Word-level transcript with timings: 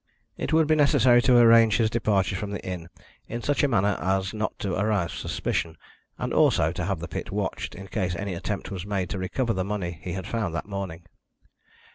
It 0.35 0.51
would 0.51 0.65
be 0.65 0.73
necessary 0.73 1.21
to 1.21 1.37
arrange 1.37 1.77
his 1.77 1.91
departure 1.91 2.35
from 2.35 2.49
the 2.49 2.65
inn 2.65 2.89
in 3.27 3.43
such 3.43 3.61
a 3.61 3.67
manner 3.67 3.99
as 4.01 4.33
not 4.33 4.57
to 4.57 4.73
arouse 4.73 5.13
suspicion, 5.13 5.77
and 6.17 6.33
also 6.33 6.71
to 6.71 6.85
have 6.85 6.97
the 6.97 7.07
pit 7.07 7.29
watched 7.31 7.75
in 7.75 7.87
case 7.87 8.15
any 8.15 8.33
attempt 8.33 8.71
was 8.71 8.83
made 8.83 9.11
to 9.11 9.19
recover 9.19 9.53
the 9.53 9.63
money 9.63 9.99
he 10.01 10.13
had 10.13 10.25
found 10.25 10.55
that 10.55 10.65
morning. 10.67 11.05